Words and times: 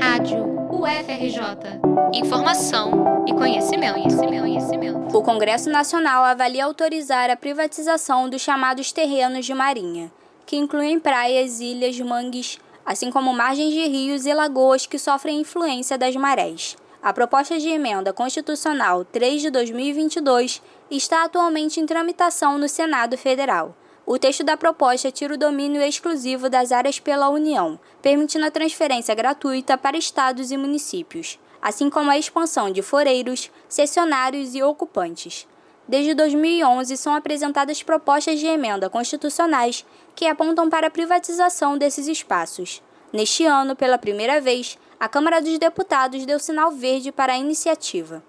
Rádio 0.00 0.44
UFRJ. 0.70 1.80
Informação 2.14 3.24
e 3.26 3.34
conhecimento, 3.34 3.94
conhecimento, 3.94 4.40
conhecimento. 4.40 5.18
O 5.18 5.22
Congresso 5.22 5.68
Nacional 5.68 6.22
avalia 6.22 6.64
autorizar 6.64 7.28
a 7.30 7.36
privatização 7.36 8.30
dos 8.30 8.40
chamados 8.40 8.92
terrenos 8.92 9.44
de 9.44 9.52
marinha, 9.52 10.12
que 10.46 10.56
incluem 10.56 11.00
praias, 11.00 11.58
ilhas, 11.58 11.98
mangues, 11.98 12.60
assim 12.84 13.10
como 13.10 13.32
margens 13.32 13.74
de 13.74 13.88
rios 13.88 14.24
e 14.24 14.32
lagoas 14.32 14.86
que 14.86 15.00
sofrem 15.00 15.40
influência 15.40 15.98
das 15.98 16.14
marés. 16.14 16.76
A 17.02 17.12
proposta 17.12 17.58
de 17.58 17.68
emenda 17.68 18.12
constitucional 18.12 19.04
3 19.04 19.42
de 19.42 19.50
2022 19.50 20.62
está 20.88 21.24
atualmente 21.24 21.80
em 21.80 21.86
tramitação 21.86 22.56
no 22.56 22.68
Senado 22.68 23.18
Federal. 23.18 23.74
O 24.08 24.20
texto 24.20 24.44
da 24.44 24.56
proposta 24.56 25.10
tira 25.10 25.34
o 25.34 25.36
domínio 25.36 25.82
exclusivo 25.82 26.48
das 26.48 26.70
áreas 26.70 27.00
pela 27.00 27.28
União, 27.28 27.76
permitindo 28.00 28.46
a 28.46 28.52
transferência 28.52 29.12
gratuita 29.16 29.76
para 29.76 29.98
estados 29.98 30.52
e 30.52 30.56
municípios, 30.56 31.40
assim 31.60 31.90
como 31.90 32.08
a 32.08 32.16
expansão 32.16 32.70
de 32.70 32.82
foreiros, 32.82 33.50
cessionários 33.68 34.54
e 34.54 34.62
ocupantes. 34.62 35.48
Desde 35.88 36.14
2011, 36.14 36.96
são 36.96 37.16
apresentadas 37.16 37.82
propostas 37.82 38.38
de 38.38 38.46
emenda 38.46 38.88
constitucionais 38.88 39.84
que 40.14 40.26
apontam 40.28 40.70
para 40.70 40.86
a 40.86 40.90
privatização 40.90 41.76
desses 41.76 42.06
espaços. 42.06 42.80
Neste 43.12 43.44
ano, 43.44 43.74
pela 43.74 43.98
primeira 43.98 44.40
vez, 44.40 44.78
a 45.00 45.08
Câmara 45.08 45.42
dos 45.42 45.58
Deputados 45.58 46.24
deu 46.24 46.38
sinal 46.38 46.70
verde 46.70 47.10
para 47.10 47.32
a 47.32 47.38
iniciativa. 47.38 48.22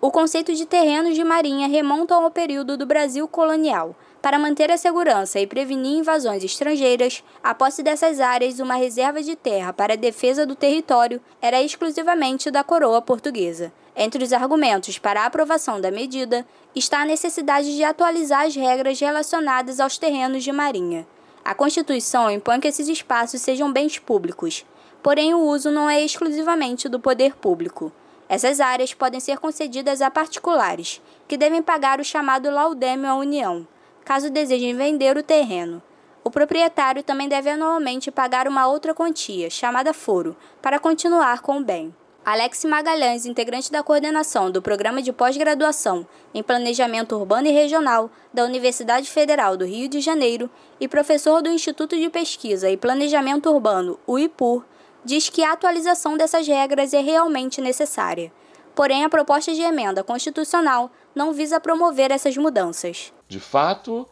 O 0.00 0.12
conceito 0.12 0.54
de 0.54 0.64
terrenos 0.64 1.16
de 1.16 1.24
marinha 1.24 1.66
remonta 1.66 2.14
ao 2.14 2.30
período 2.30 2.76
do 2.76 2.86
Brasil 2.86 3.26
colonial. 3.26 3.96
Para 4.24 4.38
manter 4.38 4.72
a 4.72 4.78
segurança 4.78 5.38
e 5.38 5.46
prevenir 5.46 5.98
invasões 5.98 6.42
estrangeiras, 6.42 7.22
a 7.42 7.54
posse 7.54 7.82
dessas 7.82 8.20
áreas, 8.20 8.58
uma 8.58 8.74
reserva 8.74 9.22
de 9.22 9.36
terra 9.36 9.70
para 9.70 9.92
a 9.92 9.98
defesa 9.98 10.46
do 10.46 10.54
território, 10.54 11.20
era 11.42 11.62
exclusivamente 11.62 12.50
da 12.50 12.64
coroa 12.64 13.02
portuguesa. 13.02 13.70
Entre 13.94 14.24
os 14.24 14.32
argumentos 14.32 14.98
para 14.98 15.20
a 15.20 15.26
aprovação 15.26 15.78
da 15.78 15.90
medida 15.90 16.46
está 16.74 17.02
a 17.02 17.04
necessidade 17.04 17.76
de 17.76 17.84
atualizar 17.84 18.46
as 18.46 18.56
regras 18.56 18.98
relacionadas 18.98 19.78
aos 19.78 19.98
terrenos 19.98 20.42
de 20.42 20.52
marinha. 20.52 21.06
A 21.44 21.54
Constituição 21.54 22.30
impõe 22.30 22.60
que 22.60 22.68
esses 22.68 22.88
espaços 22.88 23.42
sejam 23.42 23.70
bens 23.70 23.98
públicos, 23.98 24.64
porém 25.02 25.34
o 25.34 25.40
uso 25.40 25.70
não 25.70 25.90
é 25.90 26.02
exclusivamente 26.02 26.88
do 26.88 26.98
poder 26.98 27.36
público. 27.36 27.92
Essas 28.26 28.58
áreas 28.58 28.94
podem 28.94 29.20
ser 29.20 29.36
concedidas 29.36 30.00
a 30.00 30.10
particulares, 30.10 31.02
que 31.28 31.36
devem 31.36 31.60
pagar 31.60 32.00
o 32.00 32.04
chamado 32.04 32.50
laudêmio 32.50 33.10
à 33.10 33.16
União, 33.16 33.66
caso 34.04 34.30
desejem 34.30 34.76
vender 34.76 35.16
o 35.16 35.22
terreno. 35.22 35.82
O 36.22 36.30
proprietário 36.30 37.02
também 37.02 37.28
deve 37.28 37.50
anualmente 37.50 38.10
pagar 38.10 38.48
uma 38.48 38.66
outra 38.66 38.94
quantia, 38.94 39.50
chamada 39.50 39.92
foro, 39.92 40.36
para 40.62 40.78
continuar 40.78 41.40
com 41.40 41.58
o 41.58 41.64
bem. 41.64 41.94
Alex 42.24 42.64
Magalhães, 42.64 43.26
integrante 43.26 43.70
da 43.70 43.82
coordenação 43.82 44.50
do 44.50 44.62
Programa 44.62 45.02
de 45.02 45.12
Pós-Graduação 45.12 46.06
em 46.32 46.42
Planejamento 46.42 47.14
Urbano 47.14 47.48
e 47.48 47.50
Regional 47.50 48.10
da 48.32 48.44
Universidade 48.44 49.10
Federal 49.10 49.58
do 49.58 49.66
Rio 49.66 49.88
de 49.88 50.00
Janeiro 50.00 50.48
e 50.80 50.88
professor 50.88 51.42
do 51.42 51.50
Instituto 51.50 51.94
de 51.94 52.08
Pesquisa 52.08 52.70
e 52.70 52.78
Planejamento 52.78 53.50
Urbano, 53.50 54.00
o 54.06 54.18
IPUR, 54.18 54.64
diz 55.04 55.28
que 55.28 55.44
a 55.44 55.52
atualização 55.52 56.16
dessas 56.16 56.48
regras 56.48 56.94
é 56.94 57.00
realmente 57.00 57.60
necessária. 57.60 58.32
Porém, 58.74 59.04
a 59.04 59.10
proposta 59.10 59.52
de 59.52 59.60
emenda 59.60 60.02
constitucional 60.02 60.90
não 61.14 61.32
visa 61.32 61.60
promover 61.60 62.10
essas 62.10 62.36
mudanças. 62.36 63.12
De 63.34 63.40
fato, 63.40 64.08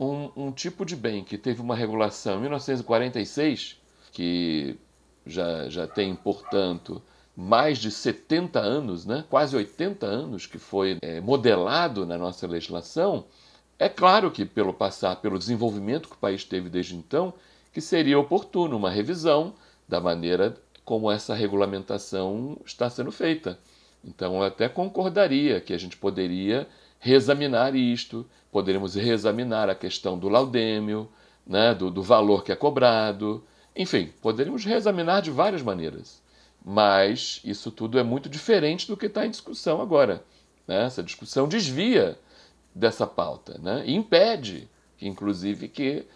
um, 0.00 0.30
um 0.34 0.50
tipo 0.50 0.84
de 0.84 0.96
bem 0.96 1.22
que 1.22 1.38
teve 1.38 1.60
uma 1.60 1.76
regulação 1.76 2.38
em 2.38 2.40
1946, 2.40 3.80
que 4.10 4.76
já, 5.24 5.68
já 5.68 5.86
tem, 5.86 6.12
portanto, 6.12 7.00
mais 7.36 7.78
de 7.78 7.88
70 7.88 8.58
anos, 8.58 9.06
né, 9.06 9.24
quase 9.30 9.54
80 9.54 10.04
anos 10.04 10.46
que 10.46 10.58
foi 10.58 10.98
é, 11.00 11.20
modelado 11.20 12.04
na 12.04 12.18
nossa 12.18 12.48
legislação, 12.48 13.26
é 13.78 13.88
claro 13.88 14.28
que 14.32 14.44
pelo 14.44 14.74
passar, 14.74 15.14
pelo 15.20 15.38
desenvolvimento 15.38 16.08
que 16.08 16.16
o 16.16 16.18
país 16.18 16.42
teve 16.42 16.68
desde 16.68 16.96
então, 16.96 17.32
que 17.72 17.80
seria 17.80 18.18
oportuno 18.18 18.76
uma 18.76 18.90
revisão 18.90 19.54
da 19.88 20.00
maneira 20.00 20.56
como 20.84 21.08
essa 21.08 21.32
regulamentação 21.32 22.60
está 22.66 22.90
sendo 22.90 23.12
feita. 23.12 23.56
Então, 24.04 24.34
eu 24.34 24.42
até 24.42 24.68
concordaria 24.68 25.60
que 25.60 25.72
a 25.72 25.78
gente 25.78 25.96
poderia 25.96 26.66
reexaminar 27.04 27.76
isto, 27.76 28.24
poderíamos 28.50 28.94
reexaminar 28.94 29.68
a 29.68 29.74
questão 29.74 30.18
do 30.18 30.26
laudêmio, 30.26 31.06
né, 31.46 31.74
do, 31.74 31.90
do 31.90 32.02
valor 32.02 32.42
que 32.42 32.50
é 32.50 32.56
cobrado, 32.56 33.44
enfim, 33.76 34.10
poderíamos 34.22 34.64
reexaminar 34.64 35.20
de 35.20 35.30
várias 35.30 35.60
maneiras. 35.60 36.22
Mas 36.64 37.42
isso 37.44 37.70
tudo 37.70 37.98
é 37.98 38.02
muito 38.02 38.26
diferente 38.26 38.88
do 38.88 38.96
que 38.96 39.04
está 39.04 39.26
em 39.26 39.30
discussão 39.30 39.82
agora. 39.82 40.24
Né? 40.66 40.86
Essa 40.86 41.02
discussão 41.02 41.46
desvia 41.46 42.18
dessa 42.74 43.06
pauta 43.06 43.58
né? 43.58 43.82
e 43.84 43.94
impede, 43.94 44.66
inclusive, 44.98 45.68
que 45.68 46.06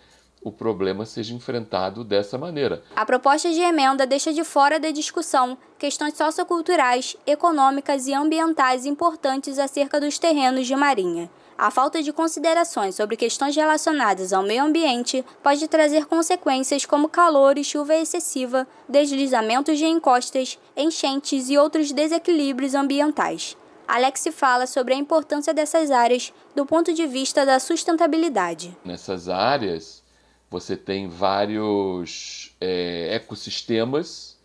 o 0.42 0.52
problema 0.52 1.04
seja 1.04 1.34
enfrentado 1.34 2.04
dessa 2.04 2.38
maneira. 2.38 2.82
A 2.94 3.04
proposta 3.04 3.50
de 3.50 3.60
emenda 3.60 4.06
deixa 4.06 4.32
de 4.32 4.44
fora 4.44 4.78
da 4.78 4.90
discussão 4.90 5.58
questões 5.78 6.16
socioculturais, 6.16 7.16
econômicas 7.26 8.06
e 8.06 8.14
ambientais 8.14 8.86
importantes 8.86 9.58
acerca 9.58 10.00
dos 10.00 10.18
terrenos 10.18 10.66
de 10.66 10.74
marinha. 10.74 11.30
A 11.56 11.72
falta 11.72 12.00
de 12.00 12.12
considerações 12.12 12.94
sobre 12.94 13.16
questões 13.16 13.56
relacionadas 13.56 14.32
ao 14.32 14.44
meio 14.44 14.62
ambiente 14.62 15.24
pode 15.42 15.66
trazer 15.66 16.06
consequências 16.06 16.86
como 16.86 17.08
calor 17.08 17.58
e 17.58 17.64
chuva 17.64 17.96
excessiva, 17.96 18.64
deslizamentos 18.88 19.76
de 19.76 19.84
encostas, 19.84 20.56
enchentes 20.76 21.50
e 21.50 21.58
outros 21.58 21.90
desequilíbrios 21.90 22.76
ambientais. 22.76 23.56
Alex 23.88 24.28
fala 24.32 24.66
sobre 24.66 24.94
a 24.94 24.96
importância 24.96 25.52
dessas 25.52 25.90
áreas 25.90 26.32
do 26.54 26.64
ponto 26.64 26.92
de 26.92 27.06
vista 27.06 27.44
da 27.44 27.58
sustentabilidade. 27.58 28.76
Nessas 28.84 29.28
áreas, 29.28 30.04
você 30.50 30.76
tem 30.76 31.08
vários 31.08 32.54
é, 32.60 33.14
ecossistemas 33.14 34.38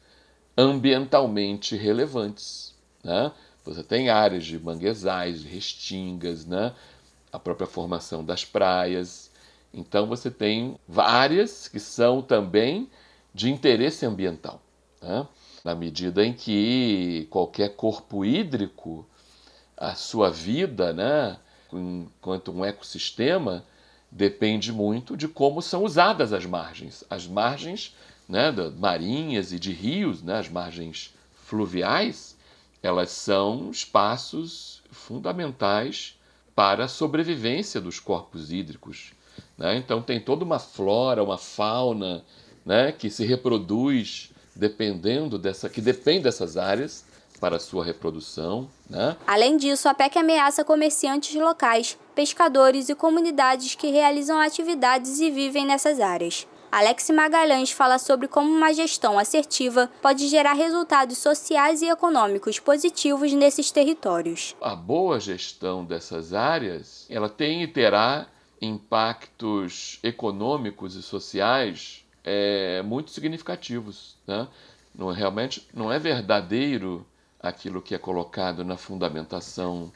ambientalmente 0.58 1.76
relevantes. 1.76 2.76
Né? 3.04 3.32
Você 3.64 3.84
tem 3.84 4.10
áreas 4.10 4.46
de 4.46 4.60
manguezais, 4.60 5.44
restingas, 5.44 6.46
né? 6.46 6.74
a 7.32 7.40
própria 7.40 7.68
formação 7.68 8.24
das 8.24 8.46
praias. 8.46 9.32
Então 9.74 10.06
você 10.06 10.30
tem 10.30 10.78
áreas 10.96 11.68
que 11.68 11.80
são 11.80 12.22
também 12.22 12.90
de 13.34 13.50
interesse 13.50 14.06
ambiental. 14.06 14.62
Né? 15.02 15.28
Na 15.64 15.74
medida 15.74 16.26
em 16.26 16.34
que 16.34 17.28
qualquer 17.30 17.76
corpo 17.76 18.24
hídrico, 18.26 19.08
a 19.78 19.96
sua 19.96 20.30
vida, 20.30 20.94
né, 20.94 21.38
enquanto 21.72 22.52
um 22.52 22.64
ecossistema, 22.64 23.66
depende 24.16 24.72
muito 24.72 25.18
de 25.18 25.28
como 25.28 25.62
são 25.62 25.84
usadas 25.84 26.32
as 26.32 26.46
margens. 26.46 27.04
As 27.10 27.28
margens 27.28 27.96
né, 28.30 28.52
marinhas 28.78 29.52
e 29.52 29.60
de 29.60 29.72
rios, 29.72 30.22
né, 30.22 30.38
as 30.38 30.50
margens 30.50 31.14
fluviais, 31.46 32.38
elas 32.82 33.10
são 33.10 33.72
espaços 33.72 34.82
fundamentais 34.92 36.18
para 36.56 36.86
a 36.86 36.88
sobrevivência 36.88 37.82
dos 37.82 38.00
corpos 38.00 38.52
hídricos. 38.52 39.14
Né? 39.58 39.78
Então 39.78 40.02
tem 40.02 40.20
toda 40.20 40.46
uma 40.46 40.60
flora, 40.60 41.24
uma 41.24 41.38
fauna 41.38 42.24
né, 42.66 42.92
que 42.92 43.10
se 43.10 43.26
reproduz 43.26 44.32
dependendo 44.56 45.40
dessa, 45.40 45.68
que 45.68 45.82
depende 45.82 46.24
dessas 46.24 46.56
áreas 46.56 47.04
para 47.40 47.60
sua 47.60 47.84
reprodução. 47.84 48.70
Né? 48.88 49.18
Além 49.26 49.58
disso, 49.58 49.90
a 49.90 49.94
PEC 49.94 50.20
ameaça 50.20 50.64
comerciantes 50.64 51.36
locais, 51.36 51.98
pescadores 52.16 52.90
e 52.90 52.96
comunidades 52.96 53.76
que 53.76 53.92
realizam 53.92 54.40
atividades 54.40 55.20
e 55.20 55.30
vivem 55.30 55.66
nessas 55.66 56.00
áreas. 56.00 56.48
Alex 56.72 57.12
Magalhães 57.12 57.72
fala 57.72 58.00
sobre 58.00 58.28
como 58.28 58.50
uma 58.50 58.74
gestão 58.74 59.20
assertiva 59.20 59.92
pode 60.02 60.28
gerar 60.28 60.54
resultados 60.54 61.20
sociais 61.20 61.84
e 61.84 61.86
econômicos 61.86 62.60
positivos 62.60 63.32
nesses 63.32 63.70
territórios. 63.70 64.56
A 64.60 64.76
boa 64.76 65.20
gestão 65.20 65.86
dessas 65.86 66.34
áreas, 66.34 67.06
ela 67.12 67.30
tem 67.30 67.62
e 67.62 67.68
terá 67.68 68.26
impactos 68.60 70.00
econômicos 70.02 70.96
e 70.96 71.04
sociais 71.04 72.04
é, 72.24 72.82
muito 72.82 73.12
significativos. 73.12 74.16
Né? 74.26 74.48
Não, 74.96 75.12
realmente 75.12 75.68
não 75.74 75.92
é 75.92 76.00
verdadeiro 76.00 77.06
aquilo 77.40 77.84
que 77.84 77.94
é 77.94 78.00
colocado 78.00 78.64
na 78.64 78.78
fundamentação 78.78 79.92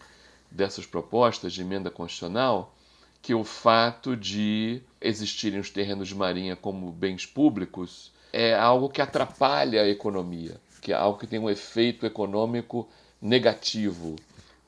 dessas 0.57 0.87
propostas 0.87 1.53
de 1.53 1.61
emenda 1.61 1.91
constitucional, 1.91 2.75
que 3.21 3.33
o 3.33 3.43
fato 3.43 4.17
de 4.17 4.81
existirem 4.99 5.59
os 5.59 5.69
terrenos 5.69 6.07
de 6.07 6.15
marinha 6.15 6.55
como 6.55 6.91
bens 6.91 7.25
públicos 7.25 8.11
é 8.33 8.55
algo 8.55 8.89
que 8.89 9.01
atrapalha 9.01 9.83
a 9.83 9.87
economia, 9.87 10.59
que 10.81 10.91
é 10.91 10.95
algo 10.95 11.19
que 11.19 11.27
tem 11.27 11.39
um 11.39 11.49
efeito 11.49 12.05
econômico 12.05 12.89
negativo, 13.21 14.15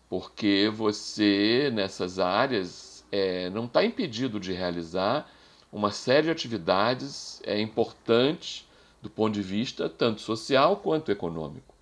porque 0.07 0.71
você 0.73 1.71
nessas 1.73 2.19
áreas 2.19 3.03
é, 3.11 3.49
não 3.49 3.65
está 3.65 3.83
impedido 3.83 4.39
de 4.39 4.53
realizar 4.53 5.29
uma 5.71 5.91
série 5.91 6.25
de 6.25 6.31
atividades 6.31 7.41
é, 7.43 7.59
importantes 7.59 8.67
do 9.01 9.09
ponto 9.09 9.33
de 9.33 9.41
vista 9.41 9.89
tanto 9.89 10.21
social 10.21 10.77
quanto 10.77 11.11
econômico. 11.11 11.73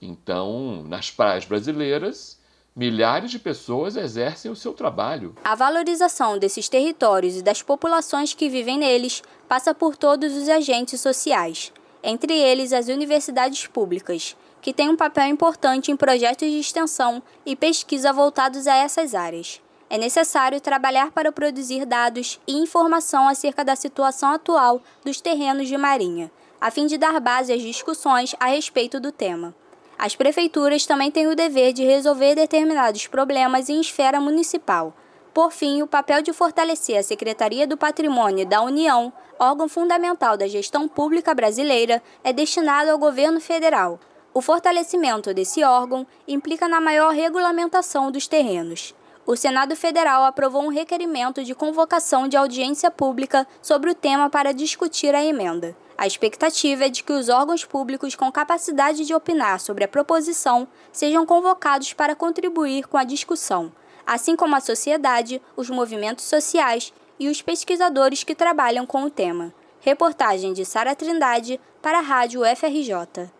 Então, 0.00 0.84
nas 0.84 1.10
praias 1.10 1.44
brasileiras, 1.44 2.37
milhares 2.78 3.32
de 3.32 3.40
pessoas 3.40 3.96
exercem 3.96 4.48
o 4.48 4.54
seu 4.54 4.72
trabalho. 4.72 5.34
A 5.42 5.56
valorização 5.56 6.38
desses 6.38 6.68
territórios 6.68 7.36
e 7.36 7.42
das 7.42 7.60
populações 7.60 8.34
que 8.34 8.48
vivem 8.48 8.78
neles 8.78 9.20
passa 9.48 9.74
por 9.74 9.96
todos 9.96 10.32
os 10.36 10.48
agentes 10.48 11.00
sociais, 11.00 11.72
entre 12.04 12.32
eles 12.32 12.72
as 12.72 12.86
universidades 12.86 13.66
públicas, 13.66 14.36
que 14.62 14.72
têm 14.72 14.88
um 14.88 14.96
papel 14.96 15.26
importante 15.26 15.90
em 15.90 15.96
projetos 15.96 16.48
de 16.48 16.60
extensão 16.60 17.20
e 17.44 17.56
pesquisa 17.56 18.12
voltados 18.12 18.68
a 18.68 18.76
essas 18.76 19.12
áreas. 19.12 19.60
É 19.90 19.98
necessário 19.98 20.60
trabalhar 20.60 21.10
para 21.10 21.32
produzir 21.32 21.84
dados 21.84 22.38
e 22.46 22.52
informação 22.52 23.26
acerca 23.26 23.64
da 23.64 23.74
situação 23.74 24.30
atual 24.30 24.80
dos 25.04 25.20
terrenos 25.20 25.66
de 25.66 25.76
marinha, 25.76 26.30
a 26.60 26.70
fim 26.70 26.86
de 26.86 26.96
dar 26.96 27.18
base 27.18 27.52
às 27.52 27.60
discussões 27.60 28.36
a 28.38 28.46
respeito 28.46 29.00
do 29.00 29.10
tema. 29.10 29.52
As 29.98 30.14
prefeituras 30.14 30.86
também 30.86 31.10
têm 31.10 31.26
o 31.26 31.34
dever 31.34 31.72
de 31.72 31.84
resolver 31.84 32.36
determinados 32.36 33.08
problemas 33.08 33.68
em 33.68 33.80
esfera 33.80 34.20
municipal. 34.20 34.94
Por 35.34 35.50
fim, 35.50 35.82
o 35.82 35.88
papel 35.88 36.22
de 36.22 36.32
fortalecer 36.32 36.98
a 36.98 37.02
Secretaria 37.02 37.66
do 37.66 37.76
Patrimônio 37.76 38.46
da 38.46 38.62
União, 38.62 39.12
órgão 39.38 39.68
fundamental 39.68 40.36
da 40.36 40.46
gestão 40.46 40.86
pública 40.86 41.34
brasileira, 41.34 42.00
é 42.22 42.32
destinado 42.32 42.90
ao 42.90 42.98
governo 42.98 43.40
federal. 43.40 43.98
O 44.32 44.40
fortalecimento 44.40 45.34
desse 45.34 45.64
órgão 45.64 46.06
implica 46.28 46.68
na 46.68 46.80
maior 46.80 47.12
regulamentação 47.12 48.10
dos 48.12 48.28
terrenos 48.28 48.94
o 49.28 49.36
Senado 49.36 49.76
Federal 49.76 50.24
aprovou 50.24 50.62
um 50.62 50.70
requerimento 50.70 51.44
de 51.44 51.54
convocação 51.54 52.26
de 52.26 52.34
audiência 52.34 52.90
pública 52.90 53.46
sobre 53.60 53.90
o 53.90 53.94
tema 53.94 54.30
para 54.30 54.54
discutir 54.54 55.14
a 55.14 55.22
emenda. 55.22 55.76
A 55.98 56.06
expectativa 56.06 56.86
é 56.86 56.88
de 56.88 57.04
que 57.04 57.12
os 57.12 57.28
órgãos 57.28 57.62
públicos 57.62 58.16
com 58.16 58.32
capacidade 58.32 59.04
de 59.04 59.12
opinar 59.12 59.60
sobre 59.60 59.84
a 59.84 59.88
proposição 59.88 60.66
sejam 60.90 61.26
convocados 61.26 61.92
para 61.92 62.16
contribuir 62.16 62.86
com 62.86 62.96
a 62.96 63.04
discussão, 63.04 63.70
assim 64.06 64.34
como 64.34 64.56
a 64.56 64.60
sociedade, 64.60 65.42
os 65.54 65.68
movimentos 65.68 66.24
sociais 66.24 66.90
e 67.20 67.28
os 67.28 67.42
pesquisadores 67.42 68.24
que 68.24 68.34
trabalham 68.34 68.86
com 68.86 69.02
o 69.02 69.10
tema. 69.10 69.52
Reportagem 69.82 70.54
de 70.54 70.64
Sara 70.64 70.96
Trindade 70.96 71.60
para 71.82 71.98
a 71.98 72.02
Rádio 72.02 72.40
FRJ. 72.56 73.37